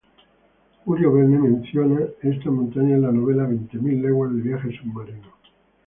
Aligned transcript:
Julio 0.83 1.13
Verne 1.13 1.37
menciona 1.37 1.99
esta 2.23 2.49
montaña 2.49 2.95
en 2.95 3.03
la 3.03 3.11
novela 3.11 3.43
"Veinte 3.45 3.77
mil 3.77 4.01
leguas 4.01 4.33
de 4.33 4.41
viaje 4.41 4.75
submarino". 4.79 5.31